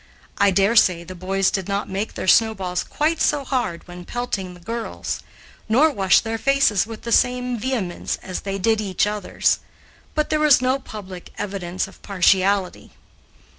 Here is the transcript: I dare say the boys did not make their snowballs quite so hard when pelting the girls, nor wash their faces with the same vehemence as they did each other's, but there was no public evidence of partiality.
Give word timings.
I 0.39 0.49
dare 0.49 0.75
say 0.75 1.03
the 1.03 1.13
boys 1.13 1.51
did 1.51 1.67
not 1.67 1.87
make 1.87 2.15
their 2.15 2.27
snowballs 2.27 2.83
quite 2.83 3.21
so 3.21 3.43
hard 3.43 3.87
when 3.87 4.03
pelting 4.03 4.55
the 4.55 4.59
girls, 4.59 5.21
nor 5.69 5.91
wash 5.91 6.21
their 6.21 6.39
faces 6.39 6.87
with 6.87 7.03
the 7.03 7.11
same 7.11 7.59
vehemence 7.59 8.17
as 8.23 8.41
they 8.41 8.57
did 8.57 8.81
each 8.81 9.05
other's, 9.05 9.59
but 10.15 10.31
there 10.31 10.39
was 10.39 10.59
no 10.59 10.79
public 10.79 11.31
evidence 11.37 11.87
of 11.87 12.01
partiality. 12.01 12.93